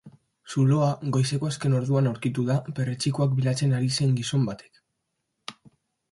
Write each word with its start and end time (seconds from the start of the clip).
Zuloa 0.51 0.85
goizeko 1.17 1.49
azken 1.49 1.75
orduan 1.79 2.07
aurkitu 2.11 2.45
du 2.47 2.73
perretxikoak 2.79 3.35
bilatzen 3.41 3.75
ari 3.81 3.91
zen 3.99 4.15
gizon 4.21 4.49
batek. 4.49 4.81